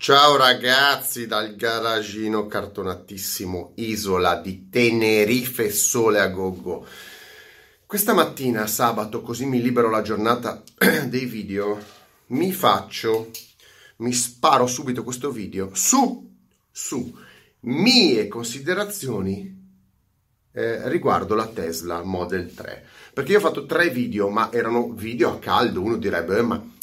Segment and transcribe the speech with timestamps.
[0.00, 6.86] Ciao ragazzi dal garagino cartonatissimo Isola di Tenerife Sole a Gogo.
[7.84, 10.62] Questa mattina, sabato, così mi libero la giornata
[11.08, 11.84] dei video,
[12.26, 13.30] mi faccio,
[13.96, 16.32] mi sparo subito questo video su,
[16.70, 17.18] su
[17.62, 19.52] mie considerazioni
[20.52, 22.86] eh, riguardo la Tesla Model 3.
[23.12, 26.76] Perché io ho fatto tre video, ma erano video a caldo, uno direbbe, eh, ma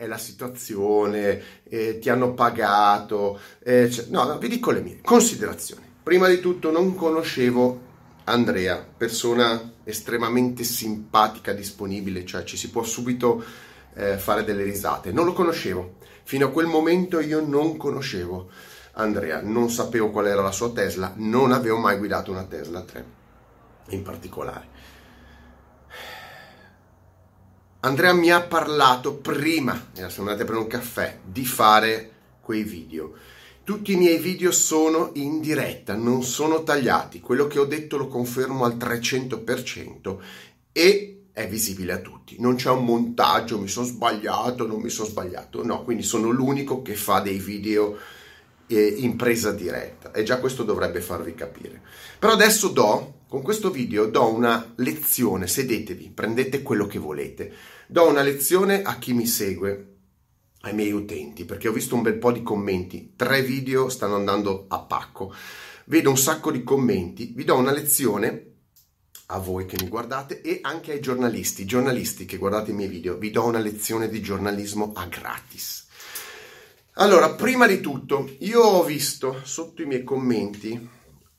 [0.00, 3.38] è la situazione, eh, ti hanno pagato.
[3.62, 5.84] Eh, cioè, no, no, vi dico le mie considerazioni.
[6.02, 7.88] Prima di tutto non conoscevo
[8.24, 13.44] Andrea, persona estremamente simpatica, disponibile, cioè ci si può subito
[13.92, 15.12] eh, fare delle risate.
[15.12, 15.96] Non lo conoscevo.
[16.22, 18.48] Fino a quel momento io non conoscevo
[18.92, 23.04] Andrea, non sapevo qual era la sua Tesla, non avevo mai guidato una Tesla 3
[23.88, 24.79] in particolare.
[27.82, 32.10] Andrea mi ha parlato prima, siamo andati a prendere un caffè, di fare
[32.42, 33.14] quei video.
[33.64, 37.20] Tutti i miei video sono in diretta, non sono tagliati.
[37.20, 40.18] Quello che ho detto lo confermo al 300%
[40.72, 42.36] e è visibile a tutti.
[42.38, 45.64] Non c'è un montaggio, mi sono sbagliato, non mi sono sbagliato.
[45.64, 47.96] No, quindi sono l'unico che fa dei video
[48.70, 49.16] eh, in
[49.56, 51.82] diretta e già questo dovrebbe farvi capire.
[52.18, 57.52] Però adesso do, con questo video, do una lezione, sedetevi, prendete quello che volete,
[57.88, 59.86] do una lezione a chi mi segue,
[60.62, 64.66] ai miei utenti, perché ho visto un bel po' di commenti, tre video stanno andando
[64.68, 65.34] a pacco,
[65.86, 68.46] vedo un sacco di commenti, vi do una lezione
[69.32, 73.16] a voi che mi guardate e anche ai giornalisti, giornalisti che guardate i miei video,
[73.16, 75.88] vi do una lezione di giornalismo a gratis.
[77.00, 80.88] Allora, prima di tutto, io ho visto sotto i miei commenti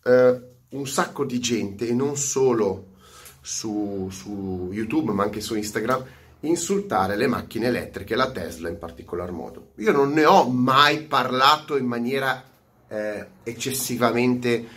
[0.03, 2.93] eh, un sacco di gente, e non solo
[3.41, 6.03] su, su, YouTube, ma anche su Instagram,
[6.39, 9.73] insultare le macchine elettriche, la Tesla in particolar modo.
[9.75, 12.43] Io non ne ho mai parlato in maniera
[12.87, 14.67] eh, eccessivamente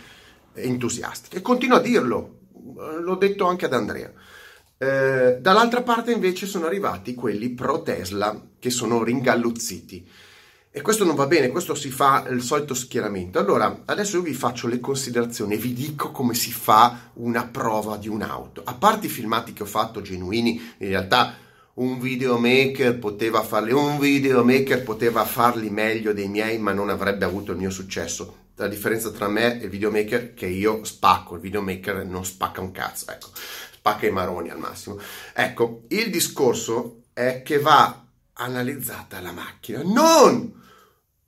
[0.53, 2.41] entusiastica e continuo a dirlo,
[2.99, 4.13] l'ho detto anche ad Andrea.
[4.77, 10.07] Eh, dall'altra parte invece sono arrivati quelli pro Tesla che sono ringalluzziti
[10.77, 13.39] e questo non va bene, questo si fa il solito schieramento.
[13.39, 17.95] Allora, adesso io vi faccio le considerazioni e vi dico come si fa una prova
[17.95, 18.61] di un'auto.
[18.65, 21.33] A parte i filmati che ho fatto genuini, in realtà
[21.75, 27.53] un videomaker poteva farli, un videomaker poteva farli meglio dei miei, ma non avrebbe avuto
[27.53, 28.49] il mio successo.
[28.55, 32.59] La differenza tra me e il videomaker è che io spacco, il videomaker non spacca
[32.59, 33.29] un cazzo, ecco,
[33.75, 34.99] spacca i maroni al massimo.
[35.33, 40.63] Ecco, il discorso è che va analizzata la macchina, non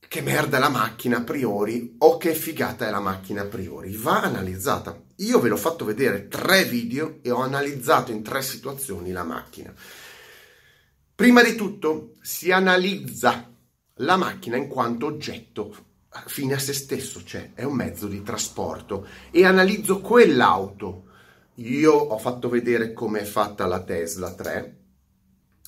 [0.07, 3.95] che merda è la macchina a priori o che figata è la macchina a priori.
[3.95, 4.99] Va analizzata.
[5.17, 9.73] Io ve l'ho fatto vedere tre video e ho analizzato in tre situazioni la macchina.
[11.15, 13.51] Prima di tutto si analizza
[13.95, 15.85] la macchina in quanto oggetto
[16.25, 21.05] fine a se stesso, cioè è un mezzo di trasporto e analizzo quell'auto.
[21.55, 24.77] Io ho fatto vedere come è fatta la Tesla 3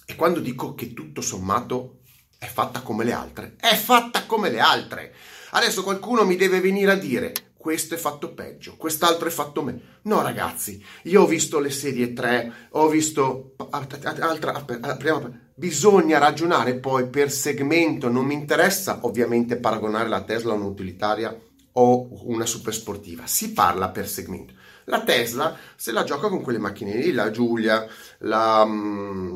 [0.06, 1.99] e quando dico che tutto sommato
[2.40, 3.56] è fatta come le altre.
[3.60, 5.14] È fatta come le altre.
[5.52, 9.82] Adesso qualcuno mi deve venire a dire questo è fatto peggio, quest'altro è fatto meglio.
[10.04, 17.10] No, ragazzi, io ho visto le serie 3, ho visto altra prima bisogna ragionare poi
[17.10, 21.38] per segmento, non mi interessa ovviamente paragonare la Tesla a un'utilitaria
[21.74, 24.54] o una super sportiva, si parla per segmento.
[24.86, 27.86] La Tesla se la gioca con quelle macchine lì, la Giulia,
[28.20, 29.36] la mm,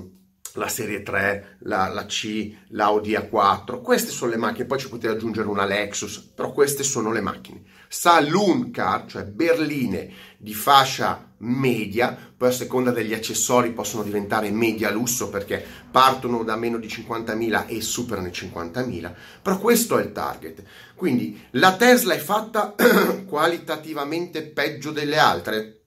[0.55, 5.13] la serie 3, la, la C, l'Audi A4, queste sono le macchine, poi ci potete
[5.13, 7.61] aggiungere una Lexus, però queste sono le macchine.
[7.87, 14.89] Saloon car, cioè berline di fascia media, poi a seconda degli accessori possono diventare media
[14.91, 20.11] lusso perché partono da meno di 50.000 e superano i 50.000, però questo è il
[20.11, 20.63] target.
[20.95, 22.75] Quindi la Tesla è fatta
[23.25, 25.82] qualitativamente peggio delle altre?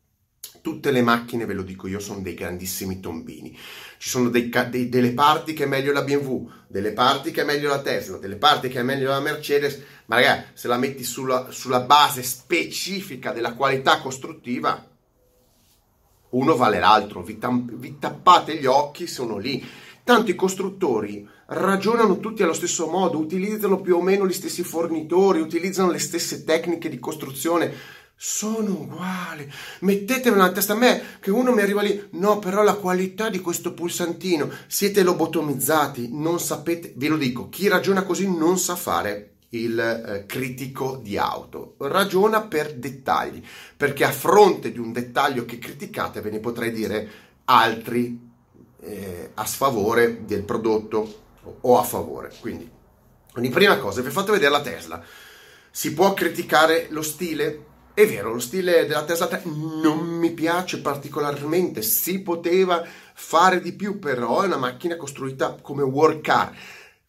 [0.67, 3.57] Tutte le macchine, ve lo dico io, sono dei grandissimi tombini.
[3.99, 7.45] Ci sono dei, dei, delle parti che è meglio la BMW, delle parti che è
[7.45, 11.05] meglio la Tesla, delle parti che è meglio la Mercedes, ma ragazzi, se la metti
[11.05, 14.85] sulla, sulla base specifica della qualità costruttiva,
[16.31, 19.65] uno vale l'altro, vi, tam- vi tappate gli occhi, sono lì.
[20.03, 25.39] Tanto i costruttori ragionano tutti allo stesso modo, utilizzano più o meno gli stessi fornitori,
[25.39, 27.73] utilizzano le stesse tecniche di costruzione
[28.19, 29.51] sono uguali.
[29.81, 32.09] Mettetevelo nella testa a me che uno mi arriva lì.
[32.13, 34.51] No, però la qualità di questo pulsantino.
[34.67, 36.95] Siete lobotomizzati, non sapete.
[36.97, 41.75] Ve lo dico, chi ragiona così non sa fare il eh, critico di auto.
[41.79, 43.43] Ragiona per dettagli,
[43.77, 47.09] perché a fronte di un dettaglio che criticate ve ne potrei dire
[47.45, 48.19] altri
[48.81, 51.25] eh, a sfavore del prodotto
[51.61, 52.33] o a favore.
[52.41, 52.69] Quindi
[53.31, 55.05] Quindi prima cosa, vi ho fatto vedere la Tesla.
[55.71, 57.75] Si può criticare lo stile?
[57.97, 62.85] È vero, lo stile della Tesla 3 non mi piace particolarmente, si poteva
[63.15, 66.55] fare di più, però è una macchina costruita come work car.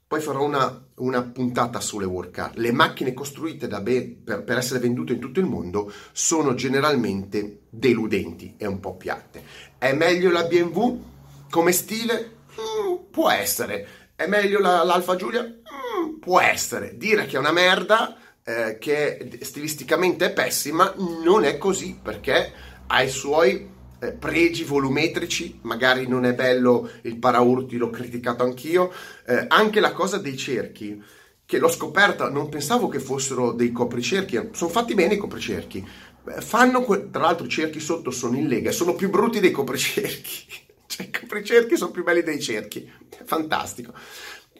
[0.07, 2.51] Poi farò una, una puntata sulle work car.
[2.55, 8.53] Le macchine costruite be- per, per, essere vendute in tutto il mondo sono generalmente deludenti
[8.55, 9.43] e un po' piatte.
[9.77, 11.03] È meglio la BMW
[11.49, 12.37] come stile?
[12.61, 13.87] Mm, può essere.
[14.15, 15.43] È meglio la, l'Alfa Giulia?
[15.43, 16.95] Mm, può essere.
[16.95, 18.15] Dire che è una merda,
[18.47, 22.53] eh, che stilisticamente è pessima, non è così perché
[22.87, 28.89] ha i suoi eh, pregi volumetrici, magari non è bello il paraurti, l'ho criticato anch'io,
[29.25, 31.03] eh, anche la cosa dei cerchi,
[31.45, 35.85] che l'ho scoperta, non pensavo che fossero dei copricerchi, sono fatti bene i copricerchi,
[36.39, 40.45] fanno, que- tra l'altro i cerchi sotto sono in lega, sono più brutti dei copricerchi,
[40.87, 42.89] cioè i copricerchi sono più belli dei cerchi,
[43.25, 43.93] fantastico.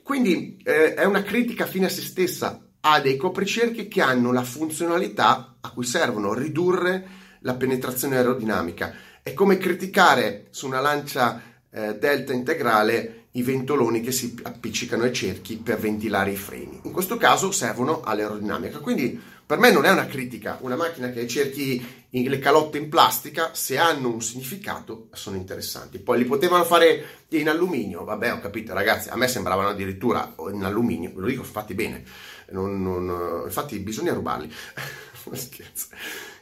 [0.03, 4.43] Quindi eh, è una critica fine a se stessa, ha dei copricerchi che hanno la
[4.43, 7.05] funzionalità a cui servono, ridurre
[7.41, 14.13] la penetrazione aerodinamica è come criticare su una lancia eh, delta integrale i ventoloni che
[14.13, 16.79] si appiccicano ai cerchi per ventilare i freni.
[16.83, 18.79] In questo caso servono all'aerodinamica.
[18.79, 22.39] Quindi per me non è una critica, una macchina che ha i cerchi, in, le
[22.39, 25.99] calotte in plastica, se hanno un significato, sono interessanti.
[25.99, 30.63] Poi li potevano fare in alluminio, vabbè ho capito ragazzi, a me sembravano addirittura in
[30.63, 32.03] alluminio, ve lo dico fatti bene,
[32.51, 34.51] non, non, infatti bisogna rubarli.
[35.31, 35.87] Scherzo.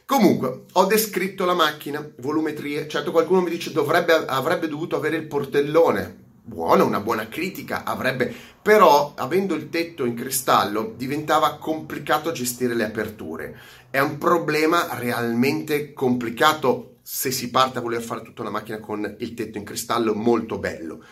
[0.06, 5.26] Comunque, ho descritto la macchina, volumetrie, certo qualcuno mi dice dovrebbe, avrebbe dovuto avere il
[5.26, 8.32] portellone, buono, una buona critica, avrebbe,
[8.62, 13.58] però avendo il tetto in cristallo diventava complicato gestire le aperture.
[13.90, 19.16] È un problema realmente complicato se si parte a voler fare tutta una macchina con
[19.18, 21.02] il tetto in cristallo molto bello.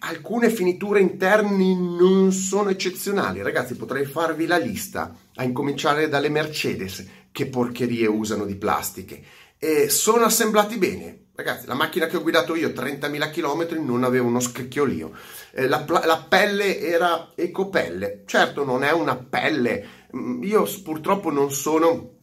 [0.00, 7.04] Alcune finiture interni non sono eccezionali, ragazzi, potrei farvi la lista, a incominciare dalle Mercedes,
[7.32, 9.22] che porcherie usano di plastiche.
[9.58, 11.24] E sono assemblati bene.
[11.34, 15.12] Ragazzi, la macchina che ho guidato io, 30.000 km, non aveva uno scricchiolio.
[15.52, 18.22] Eh, la, la, pelle era ecopelle.
[18.24, 19.86] Certo, non è una pelle.
[20.16, 22.14] Mm, io purtroppo non sono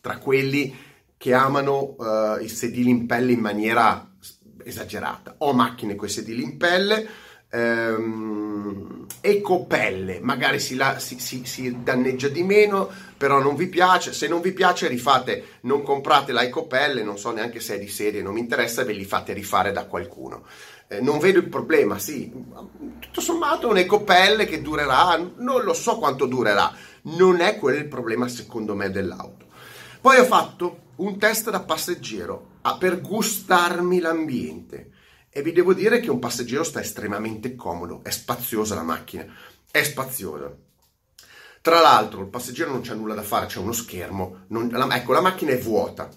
[0.00, 0.74] tra quelli
[1.16, 4.13] che amano uh, i sedili in pelle in maniera
[4.64, 5.36] esagerata.
[5.38, 7.08] Ho macchine con i sedili in pelle,
[7.50, 14.12] ehm, ecopelle, magari si, la, si, si, si, danneggia di meno, però non vi piace.
[14.12, 17.88] Se non vi piace, rifate, non comprate la ecopelle, non so neanche se è di
[17.88, 20.44] serie, non mi interessa, ve li fate rifare da qualcuno.
[20.88, 22.30] Eh, non vedo il problema, sì,
[22.98, 28.28] tutto sommato un'ecopelle che durerà, non lo so quanto durerà, non è quello il problema
[28.28, 29.46] secondo me dell'auto.
[30.00, 34.90] Poi ho fatto un test da passeggero per gustarmi l'ambiente
[35.28, 39.26] e vi devo dire che un passeggero sta estremamente comodo, è spaziosa la macchina,
[39.70, 40.54] è spaziosa.
[41.60, 45.12] Tra l'altro il passeggero non c'ha nulla da fare, c'è uno schermo, non, la, ecco
[45.12, 46.08] la macchina è vuota.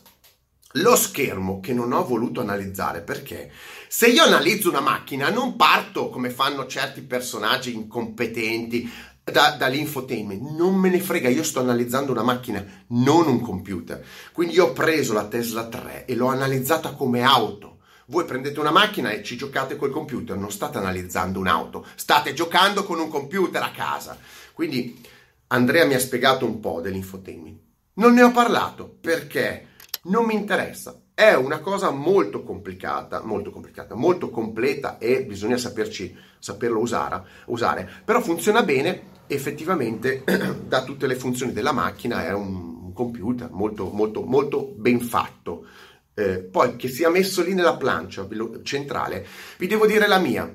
[0.73, 3.51] Lo schermo che non ho voluto analizzare perché
[3.87, 8.91] se io analizzo una macchina non parto come fanno certi personaggi incompetenti
[9.23, 14.03] da, dall'infotainment, non me ne frega, io sto analizzando una macchina, non un computer.
[14.31, 17.79] Quindi io ho preso la Tesla 3 e l'ho analizzata come auto.
[18.07, 22.85] Voi prendete una macchina e ci giocate col computer, non state analizzando un'auto, state giocando
[22.85, 24.17] con un computer a casa.
[24.53, 25.01] Quindi
[25.47, 27.59] Andrea mi ha spiegato un po' dell'infotainment.
[27.95, 29.67] Non ne ho parlato perché
[30.03, 30.97] non mi interessa.
[31.19, 37.89] È una cosa molto complicata, molto complicata, molto completa e bisogna saperci, saperlo usare, usare.
[38.05, 40.23] Però funziona bene effettivamente
[40.67, 45.65] da tutte le funzioni della macchina è un computer molto molto molto ben fatto
[46.13, 48.27] eh, poi che sia messo lì nella plancia
[48.61, 49.25] centrale
[49.57, 50.47] vi devo dire la mia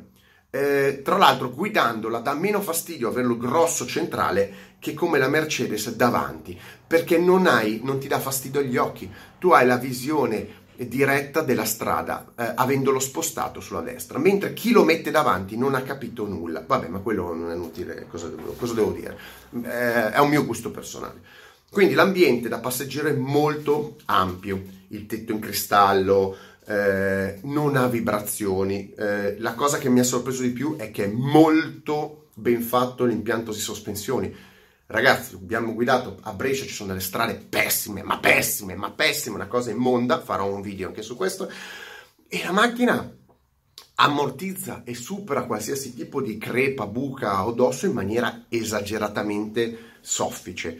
[0.55, 6.59] eh, tra l'altro guidandola dà meno fastidio averlo grosso centrale che come la Mercedes davanti
[6.87, 11.65] perché non hai non ti dà fastidio agli occhi tu hai la visione diretta della
[11.65, 16.65] strada, eh, avendolo spostato sulla destra, mentre chi lo mette davanti non ha capito nulla.
[16.67, 19.17] Vabbè, ma quello non è inutile, cosa, cosa devo dire?
[19.63, 21.21] Eh, è un mio gusto personale.
[21.71, 28.92] Quindi l'ambiente da passeggero è molto ampio, il tetto in cristallo, eh, non ha vibrazioni.
[28.92, 33.04] Eh, la cosa che mi ha sorpreso di più è che è molto ben fatto
[33.04, 34.35] l'impianto di sospensioni
[34.92, 39.47] Ragazzi, abbiamo guidato a Brescia, ci sono delle strade pessime, ma pessime, ma pessime, una
[39.47, 41.50] cosa immonda, farò un video anche su questo.
[42.28, 43.11] E la macchina
[43.95, 50.78] ammortizza e supera qualsiasi tipo di crepa, buca o dosso in maniera esageratamente soffice.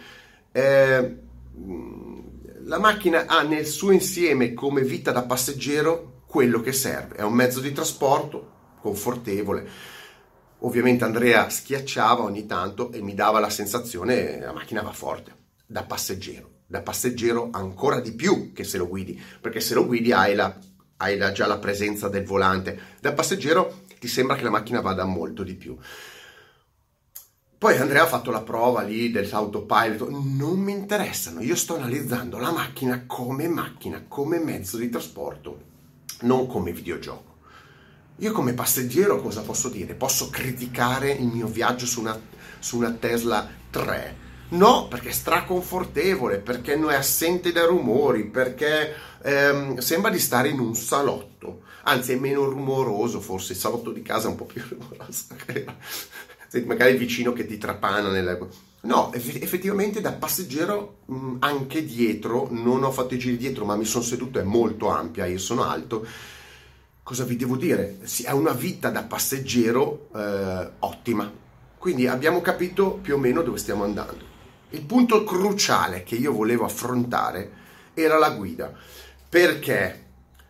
[0.53, 1.17] Eh,
[2.65, 7.35] la macchina ha nel suo insieme come vita da passeggero quello che serve, è un
[7.35, 8.51] mezzo di trasporto
[8.81, 9.93] confortevole
[10.65, 15.35] Ovviamente Andrea schiacciava ogni tanto e mi dava la sensazione che la macchina va forte,
[15.67, 16.51] da passeggero.
[16.67, 20.57] Da passeggero ancora di più che se lo guidi, perché se lo guidi hai, la,
[20.99, 22.79] hai la, già la presenza del volante.
[23.01, 25.77] Da passeggero ti sembra che la macchina vada molto di più.
[27.63, 32.51] Poi Andrea ha fatto la prova lì dell'autopilot, non mi interessano, io sto analizzando la
[32.51, 35.61] macchina come macchina, come mezzo di trasporto,
[36.23, 37.37] non come videogioco.
[38.17, 39.95] Io come passeggero cosa posso dire?
[39.95, 42.21] Posso criticare il mio viaggio su una,
[42.59, 44.17] su una Tesla 3?
[44.49, 48.93] No, perché è straconfortevole, perché non è assente da rumori, perché
[49.23, 54.03] ehm, sembra di stare in un salotto, anzi è meno rumoroso, forse il salotto di
[54.03, 55.27] casa è un po' più rumoroso,
[56.61, 58.39] magari il vicino che ti trapana nella...
[58.83, 60.99] No, effettivamente da passeggero
[61.39, 65.25] anche dietro, non ho fatto i giri dietro, ma mi sono seduto, è molto ampia,
[65.27, 66.05] io sono alto,
[67.03, 67.99] cosa vi devo dire?
[68.03, 71.31] Si ha una vita da passeggero eh, ottima.
[71.79, 74.31] Quindi abbiamo capito più o meno dove stiamo andando.
[74.71, 77.51] Il punto cruciale che io volevo affrontare
[77.95, 78.73] era la guida.
[79.29, 80.05] Perché,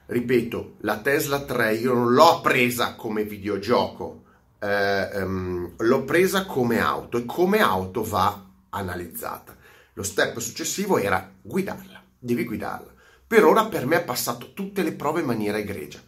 [0.07, 4.23] ripeto, la Tesla 3 io non l'ho presa come videogioco,
[4.63, 9.57] eh, um, l'ho presa come auto e come auto va analizzata.
[9.95, 12.91] Lo step successivo era guidarla, devi guidarla.
[13.27, 16.01] Per ora per me ha passato tutte le prove in maniera egregia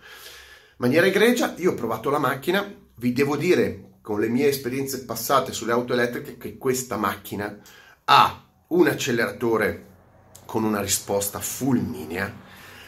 [0.76, 5.52] maniera egregia, io ho provato la macchina, vi devo dire con le mie esperienze passate
[5.52, 7.58] sulle auto elettriche che questa macchina
[8.04, 9.92] ha un acceleratore
[10.44, 12.42] con una risposta fulminea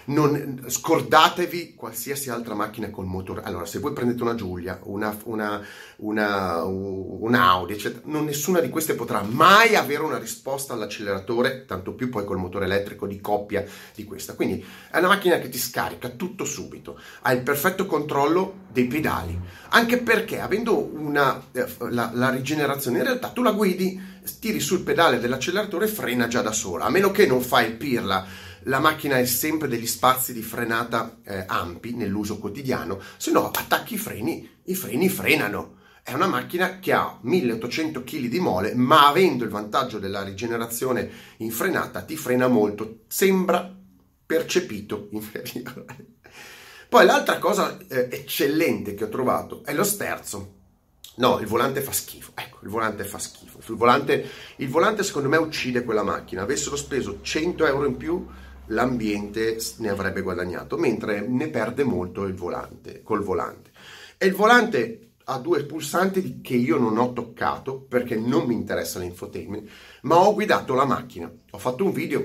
[0.07, 3.43] non, scordatevi qualsiasi altra macchina col motore.
[3.43, 5.65] Allora, se voi prendete una Giulia, una, una,
[5.97, 11.93] una, una Audi, eccetera, non, nessuna di queste potrà mai avere una risposta all'acceleratore, tanto
[11.93, 14.35] più poi col motore elettrico di coppia di questa.
[14.35, 19.39] Quindi è una macchina che ti scarica tutto subito, ha il perfetto controllo dei pedali,
[19.71, 24.81] anche perché avendo una, eh, la, la rigenerazione, in realtà tu la guidi, tiri sul
[24.81, 28.27] pedale dell'acceleratore e frena già da sola, a meno che non fai il pirla
[28.65, 33.95] la macchina è sempre degli spazi di frenata eh, ampi nell'uso quotidiano, se no attacchi
[33.95, 35.75] i freni, i freni frenano.
[36.03, 41.11] È una macchina che ha 1800 kg di mole, ma avendo il vantaggio della rigenerazione
[41.39, 43.75] in frenata ti frena molto, sembra
[44.25, 46.15] percepito inferiore.
[46.89, 50.55] Poi l'altra cosa eh, eccellente che ho trovato è lo sterzo.
[51.17, 52.33] No, il volante fa schifo.
[52.35, 53.59] Ecco, il volante fa schifo.
[53.67, 56.43] Il volante, il volante secondo me uccide quella macchina.
[56.43, 58.27] Avessero speso 100 euro in più,
[58.67, 63.71] l'ambiente ne avrebbe guadagnato, mentre ne perde molto il volante, col volante.
[64.19, 68.99] E il volante ha due pulsanti che io non ho toccato perché non mi interessa
[68.99, 69.69] l'infotainment,
[70.03, 71.31] ma ho guidato la macchina.
[71.51, 72.25] Ho fatto un video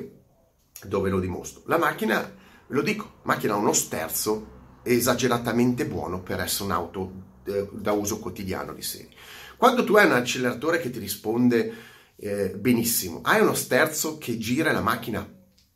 [0.84, 1.64] dove lo dimostro.
[1.66, 2.34] La macchina,
[2.68, 7.12] lo dico, macchina ha uno sterzo esageratamente buono per essere un'auto
[7.46, 9.10] eh, da uso quotidiano di serie.
[9.58, 11.74] Quando tu hai un acceleratore che ti risponde
[12.16, 15.28] eh, benissimo, hai uno sterzo che gira la macchina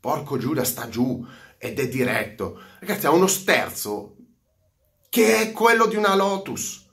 [0.06, 1.26] porco Giuda sta giù
[1.58, 2.62] ed è diretto.
[2.80, 4.18] Ragazzi, ha uno sterzo
[5.10, 6.86] che è quello di una Lotus.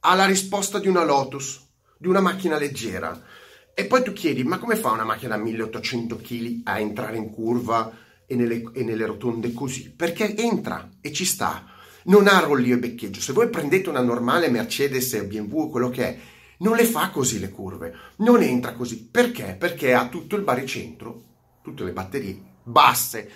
[0.00, 1.64] Ha la risposta di una Lotus,
[1.96, 3.22] di una macchina leggera.
[3.74, 7.30] E poi tu chiedi, ma come fa una macchina da 1800 kg a entrare in
[7.30, 7.96] curva
[8.26, 9.92] e nelle, e nelle rotonde così?
[9.92, 11.64] Perché entra e ci sta.
[12.06, 13.20] Non ha rollio e beccheggio.
[13.20, 16.18] Se voi prendete una normale Mercedes, BMW, quello che è,
[16.58, 19.06] non le fa così le curve, non entra così.
[19.08, 19.54] Perché?
[19.56, 21.22] Perché ha tutto il baricentro,
[21.62, 23.30] tutte le batterie basse,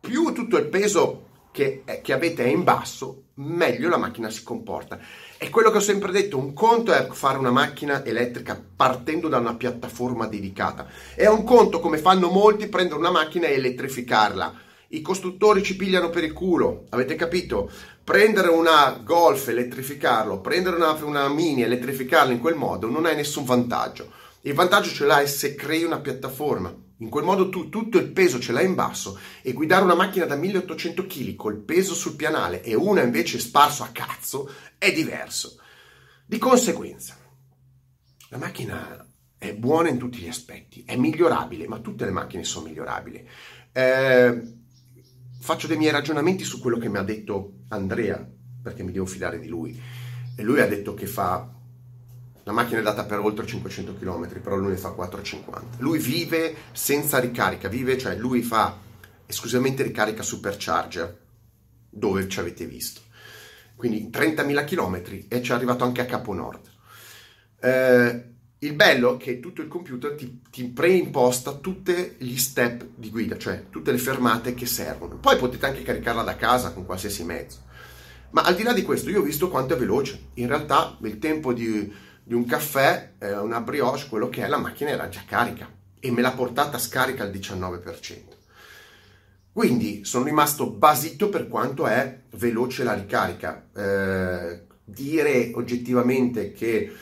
[0.00, 4.98] più tutto il peso che, che, avete è in basso, meglio la macchina si comporta.
[5.36, 9.38] È quello che ho sempre detto, un conto è fare una macchina elettrica partendo da
[9.38, 10.86] una piattaforma dedicata.
[11.14, 14.68] È un conto, come fanno molti, prendere una macchina e elettrificarla.
[14.92, 17.70] I costruttori ci pigliano per il culo, avete capito?
[18.02, 23.44] Prendere una Golf, elettrificarlo, prendere una, una Mini, elettrificarla in quel modo non hai nessun
[23.44, 24.10] vantaggio.
[24.42, 26.74] Il vantaggio ce l'hai se crei una piattaforma.
[27.00, 30.26] In quel modo tu tutto il peso ce l'hai in basso e guidare una macchina
[30.26, 35.58] da 1800 kg col peso sul pianale e una invece sparso a cazzo è diverso.
[36.26, 37.16] Di conseguenza,
[38.28, 39.06] la macchina
[39.38, 43.26] è buona in tutti gli aspetti, è migliorabile, ma tutte le macchine sono migliorabili.
[43.72, 44.54] Eh,
[45.40, 48.28] faccio dei miei ragionamenti su quello che mi ha detto Andrea,
[48.62, 49.80] perché mi devo fidare di lui.
[50.36, 51.50] E lui ha detto che fa
[52.44, 55.76] la macchina è data per oltre 500 km, però lui ne fa 450.
[55.78, 58.76] Lui vive senza ricarica, vive, cioè lui fa
[59.26, 61.18] esclusivamente ricarica supercharger,
[61.88, 63.00] dove ci avete visto.
[63.76, 66.68] Quindi 30.000 km e ci è arrivato anche a Capo Nord.
[67.60, 68.24] Eh,
[68.62, 73.38] il bello è che tutto il computer ti, ti preimposta tutti gli step di guida,
[73.38, 75.16] cioè tutte le fermate che servono.
[75.16, 77.68] Poi potete anche caricarla da casa con qualsiasi mezzo.
[78.32, 80.28] Ma al di là di questo, io ho visto quanto è veloce.
[80.34, 81.90] In realtà il tempo di,
[82.22, 86.10] di un caffè, eh, una brioche, quello che è, la macchina era già carica e
[86.10, 88.38] me l'ha portata scarica al 19%.
[89.52, 93.66] Quindi sono rimasto basito per quanto è veloce la ricarica.
[93.74, 96.92] Eh, dire oggettivamente che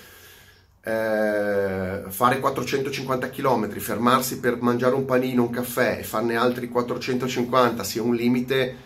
[0.81, 7.85] eh, fare 450 km, fermarsi per mangiare un panino, un caffè e farne altri 450
[7.85, 8.77] sia un limite,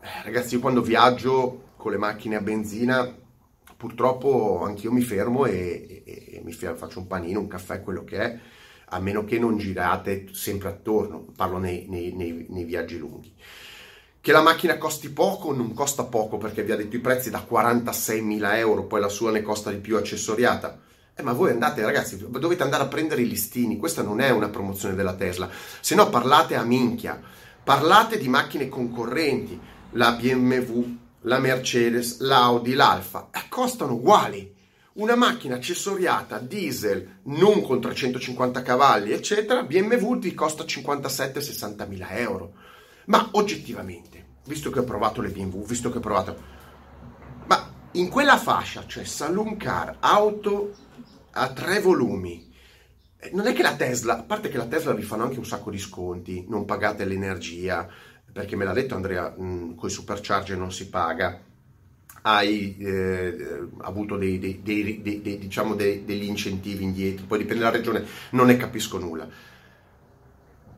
[0.00, 3.12] eh, ragazzi, io quando viaggio con le macchine a benzina,
[3.82, 8.04] purtroppo anch'io mi fermo e, e, e mi fermo, faccio un panino, un caffè, quello
[8.04, 8.38] che è,
[8.90, 13.34] a meno che non girate sempre attorno, parlo nei, nei, nei, nei viaggi lunghi.
[14.20, 17.44] Che la macchina costi poco, non costa poco perché vi ha detto i prezzi da
[17.44, 20.78] 46.000 euro, poi la sua ne costa di più accessoriata
[21.14, 23.78] eh, ma voi andate, ragazzi, dovete andare a prendere i listini.
[23.78, 25.50] Questa non è una promozione della Tesla.
[25.80, 27.20] Se no, parlate a minchia.
[27.64, 29.60] Parlate di macchine concorrenti,
[29.90, 33.30] la BMW, la Mercedes, l'Audi, l'Alfa.
[33.48, 34.54] Costano uguali.
[34.94, 42.52] Una macchina accessoriata diesel non con 350 cavalli, eccetera, BMW ti costa 57-60 mila euro.
[43.06, 46.42] Ma oggettivamente, visto che ho provato le BMW, visto che ho provato.
[47.46, 50.74] Ma in quella fascia, cioè saloon car, auto
[51.30, 52.50] a tre volumi.
[53.16, 55.46] Eh, non è che la Tesla, a parte che la Tesla vi fanno anche un
[55.46, 57.88] sacco di sconti, non pagate l'energia,
[58.32, 61.40] perché me l'ha detto Andrea, con i supercharger non si paga,
[62.22, 68.46] hai eh, avuto dei, dei, dei, diciamo degli incentivi indietro, poi dipende dalla regione, non
[68.46, 69.28] ne capisco nulla.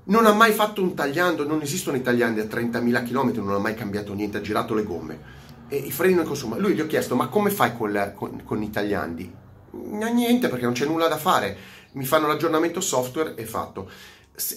[0.07, 3.59] Non ha mai fatto un tagliando, non esistono i tagliandi a 30.000 km, non ha
[3.59, 5.43] mai cambiato niente, ha girato le gomme.
[5.69, 6.61] E i freni non consumano.
[6.61, 9.33] Lui gli ho chiesto, ma come fai con, con, con i tagliandi?
[9.71, 11.57] Niente perché non c'è nulla da fare.
[11.93, 13.89] Mi fanno l'aggiornamento software e fatto.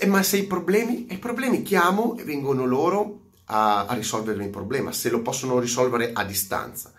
[0.07, 4.91] Ma se i problemi, i problemi chiamo e vengono loro a, a risolvere il problema,
[4.91, 6.93] se lo possono risolvere a distanza.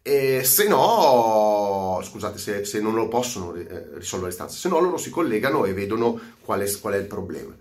[0.00, 4.80] E se no, scusate, se, se non lo possono eh, risolvere a distanza, se no
[4.80, 7.54] loro si collegano e vedono qual è, qual è il problema.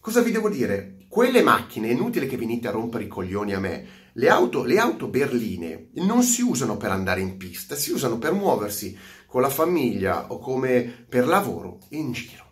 [0.00, 1.04] Cosa vi devo dire?
[1.08, 4.78] Quelle macchine, è inutile che venite a rompere i coglioni a me, le auto, le
[4.78, 9.50] auto berline non si usano per andare in pista, si usano per muoversi con la
[9.50, 12.47] famiglia o come per lavoro in giro.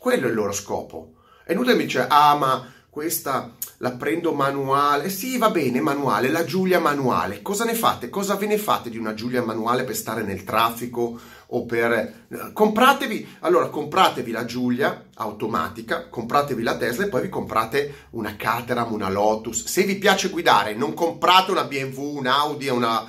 [0.00, 1.16] Quello è il loro scopo.
[1.44, 5.10] È inutile mi dice, ah ma questa la prendo manuale.
[5.10, 7.42] Sì, va bene, manuale, la Giulia manuale.
[7.42, 8.08] Cosa ne fate?
[8.08, 12.28] Cosa ve ne fate di una Giulia manuale per stare nel traffico o per...
[12.54, 18.94] Compratevi, allora, compratevi la Giulia automatica, compratevi la Tesla e poi vi comprate una Caterham,
[18.94, 19.66] una Lotus.
[19.66, 23.04] Se vi piace guidare, non comprate una BMW, un Audi e una.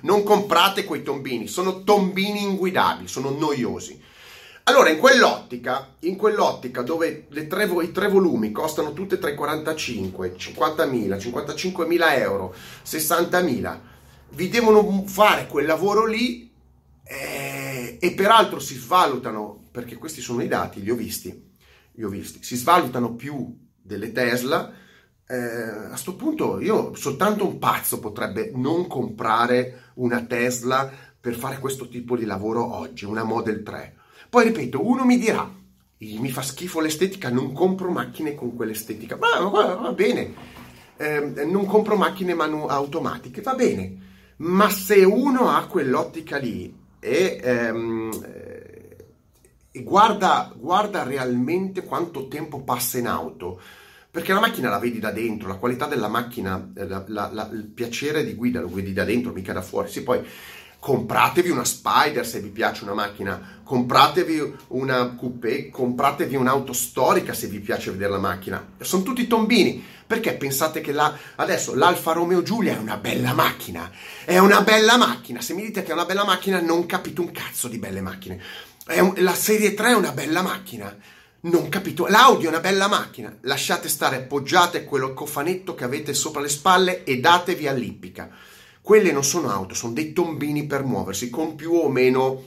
[0.00, 4.14] Non comprate quei tombini, sono tombini inguidabili, sono noiosi.
[4.68, 10.34] Allora, in quell'ottica, in quell'ottica dove tre, i tre volumi costano tutte tra i 45,
[10.36, 12.52] 50.000, 55.000 euro,
[12.84, 13.78] 60.000,
[14.30, 16.52] vi devono fare quel lavoro lì
[17.04, 21.48] eh, e peraltro si svalutano, perché questi sono i dati, li ho visti,
[21.92, 24.72] li ho visti, si svalutano più delle Tesla,
[25.28, 31.60] eh, a questo punto io soltanto un pazzo potrebbe non comprare una Tesla per fare
[31.60, 33.95] questo tipo di lavoro oggi, una Model 3
[34.36, 35.50] poi ripeto, uno mi dirà,
[35.96, 39.16] mi fa schifo l'estetica, non compro macchine con quell'estetica.
[39.16, 40.34] Ma va, va bene,
[40.98, 43.96] eh, non compro macchine manu- automatiche, va bene.
[44.36, 46.70] Ma se uno ha quell'ottica lì
[47.00, 48.10] e, ehm,
[49.70, 53.58] e guarda, guarda realmente quanto tempo passa in auto,
[54.10, 57.64] perché la macchina la vedi da dentro, la qualità della macchina, la, la, la, il
[57.68, 59.88] piacere di guida lo vedi da dentro, mica da fuori.
[59.88, 60.22] Sì, poi
[60.86, 67.48] compratevi una Spider se vi piace una macchina, compratevi una coupé, compratevi un'auto storica se
[67.48, 68.64] vi piace vedere la macchina.
[68.78, 69.84] Sono tutti tombini.
[70.06, 73.90] Perché pensate che la, adesso l'Alfa Romeo Giulia è una bella macchina?
[74.24, 75.40] È una bella macchina.
[75.40, 78.40] Se mi dite che è una bella macchina, non capite un cazzo di belle macchine.
[78.86, 80.96] Un, la serie 3 è una bella macchina.
[81.40, 82.06] Non capito.
[82.06, 83.36] L'Audi è una bella macchina.
[83.40, 88.54] Lasciate stare, appoggiate quello cofanetto che avete sopra le spalle e datevi all'ippica.
[88.86, 92.44] Quelle non sono auto, sono dei tombini per muoversi con più o meno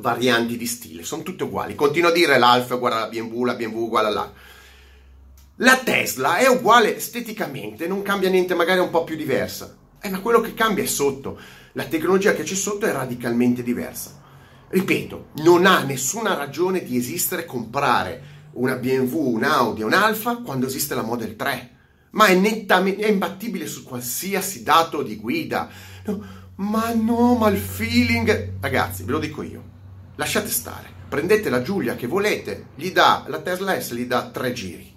[0.00, 1.74] varianti di stile, sono tutte uguali.
[1.74, 4.32] Continuo a dire l'Alfa uguale alla BMW, la BMW uguale alla...
[5.56, 9.74] La Tesla è uguale esteticamente, non cambia niente, magari è un po' più diversa.
[9.98, 11.40] Eh, ma quello che cambia è sotto.
[11.72, 14.20] La tecnologia che c'è sotto è radicalmente diversa.
[14.68, 20.66] Ripeto, non ha nessuna ragione di esistere comprare una BMW, un Audi, un Alfa quando
[20.66, 21.70] esiste la Model 3
[22.12, 25.68] ma è nettamente è imbattibile su qualsiasi dato di guida.
[26.06, 26.24] No,
[26.56, 28.54] ma no, ma il feeling.
[28.60, 29.70] Ragazzi, ve lo dico io.
[30.16, 30.90] Lasciate stare.
[31.08, 34.90] Prendete la Giulia che volete, gli dà la Tesla S, gli dà tre giri.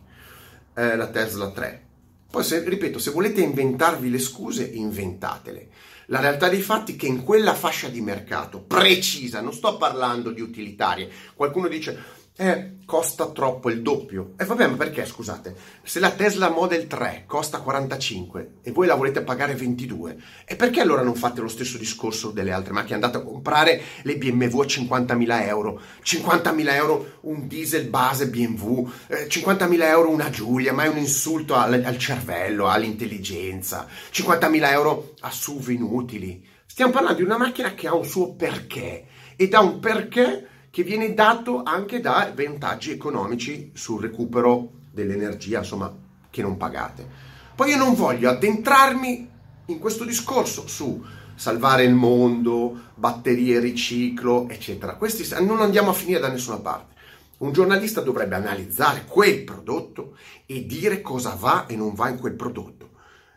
[0.74, 1.84] Eh, la Tesla 3.
[2.30, 5.70] Poi, se, ripeto, se volete inventarvi le scuse, inventatele.
[6.08, 10.32] La realtà dei fatti è che in quella fascia di mercato precisa, non sto parlando
[10.32, 11.98] di utilitarie, qualcuno dice
[12.38, 14.34] eh, costa troppo il doppio.
[14.38, 15.56] E eh, vabbè, ma perché scusate?
[15.84, 20.82] Se la Tesla Model 3 costa 45 e voi la volete pagare 22, e perché
[20.82, 22.96] allora non fate lo stesso discorso delle altre macchine?
[22.96, 29.28] Andate a comprare le BMW a 50.000 euro, 50.000 euro un diesel base BMW, eh,
[29.28, 35.32] 50.000 euro una Giulia, ma è un insulto al, al cervello, all'intelligenza, 50.000 euro a
[35.32, 36.46] SUV inutili.
[36.66, 39.06] Stiamo parlando di una macchina che ha un suo perché
[39.38, 45.90] ed ha un perché che viene dato anche da vantaggi economici sul recupero dell'energia, insomma,
[46.30, 47.08] che non pagate.
[47.56, 49.30] Poi io non voglio addentrarmi
[49.68, 51.02] in questo discorso su
[51.34, 54.96] salvare il mondo, batterie riciclo, eccetera.
[54.96, 56.94] Questi non andiamo a finire da nessuna parte.
[57.38, 62.34] Un giornalista dovrebbe analizzare quel prodotto e dire cosa va e non va in quel
[62.34, 62.90] prodotto.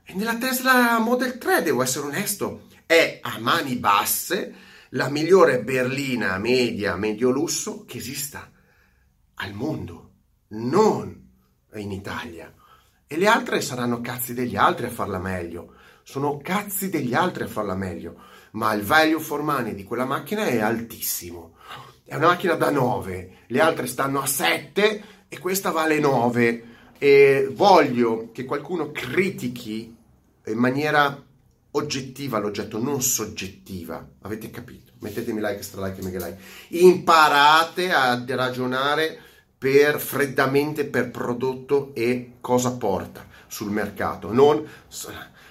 [0.03, 6.39] E nella Tesla Model 3, devo essere onesto, è a mani basse la migliore berlina
[6.39, 8.51] media, medio lusso che esista
[9.35, 10.13] al mondo,
[10.49, 11.27] non
[11.75, 12.53] in Italia.
[13.07, 15.75] E le altre saranno cazzi degli altri a farla meglio.
[16.03, 18.21] Sono cazzi degli altri a farla meglio.
[18.53, 21.57] Ma il value for money di quella macchina è altissimo.
[22.05, 26.65] È una macchina da 9, le altre stanno a 7 e questa vale 9.
[26.99, 29.95] E voglio che qualcuno critichi
[30.47, 31.27] in maniera
[31.79, 34.07] oggettiva l'oggetto, non soggettiva.
[34.23, 34.93] Avete capito?
[35.01, 36.39] Mettetemi like, extra like e mega like.
[36.69, 39.19] Imparate a ragionare
[39.57, 44.33] per freddamente per prodotto e cosa porta sul mercato.
[44.33, 44.65] Non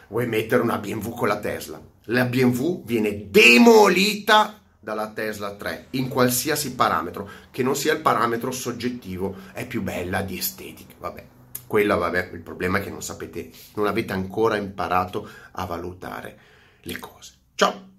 [0.08, 1.82] vuoi mettere una BMW con la Tesla.
[2.06, 8.52] La BMW viene demolita dalla Tesla 3 in qualsiasi parametro, che non sia il parametro
[8.52, 10.94] soggettivo, è più bella di estetica.
[10.98, 11.36] Vabbè.
[11.68, 16.40] Quella, vabbè, il problema è che non sapete, non avete ancora imparato a valutare
[16.82, 17.34] le cose.
[17.56, 17.97] Ciao!